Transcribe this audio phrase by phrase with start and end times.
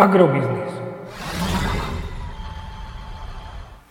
[0.00, 0.72] Agrobiznis.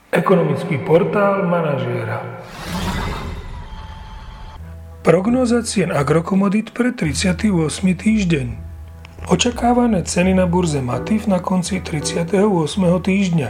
[0.10, 2.26] Ekonomický portál manažéra.
[5.06, 7.54] Prognóza cien agrokomodit pre 38.
[7.94, 8.48] týždeň.
[9.30, 12.34] Očakávané ceny na burze Matif na konci 38.
[12.82, 13.50] týždňa.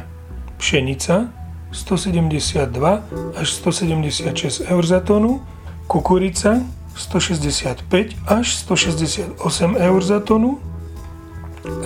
[0.60, 1.32] Pšenica
[1.72, 5.40] 172 až 176 eur za tonu,
[5.88, 6.60] kukurica
[6.92, 7.88] 165
[8.28, 9.40] až 168
[9.80, 10.60] eur za tonu,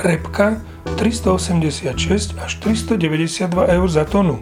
[0.03, 0.61] repka
[0.95, 4.39] 386 až 392 eur za tonu.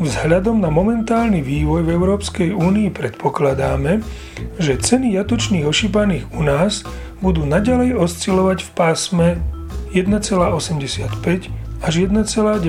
[0.00, 4.00] Vzhľadom na momentálny vývoj v Európskej únii predpokladáme,
[4.56, 6.88] že ceny jatočných ošípaných u nás
[7.20, 9.28] budú naďalej oscilovať v pásme
[9.92, 11.52] 1,85
[11.84, 12.64] až 1,91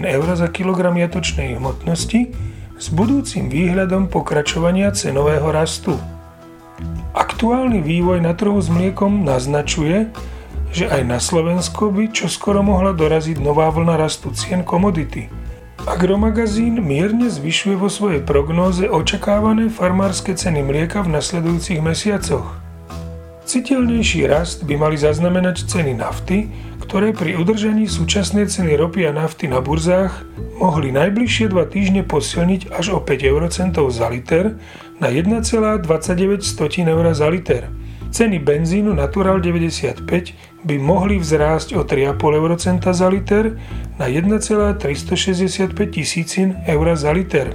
[0.00, 2.32] eur za kilogram jatočnej hmotnosti
[2.80, 6.13] s budúcim výhľadom pokračovania cenového rastu.
[7.14, 10.10] Aktuálny vývoj na trhu s mliekom naznačuje,
[10.74, 15.30] že aj na Slovensko by čoskoro mohla doraziť nová vlna rastu cien komodity–
[15.84, 22.63] Agromagazín mierne zvyšuje vo svojej prognóze očakávané farmárske ceny mlieka v nasledujúcich mesiacoch.
[23.54, 26.50] Citeľnejší rast by mali zaznamenať ceny nafty,
[26.82, 30.26] ktoré pri udržaní súčasnej ceny ropy a nafty na burzách
[30.58, 34.58] mohli najbližšie dva týždne posilniť až o 5 eurocentov za liter
[34.98, 35.86] na 1,29
[36.82, 37.70] eur za liter.
[38.10, 40.02] Ceny benzínu Natural 95
[40.66, 43.54] by mohli vzrásť o 3,5 eurocenta za liter
[44.02, 47.54] na 1,365 tisícin eur za liter.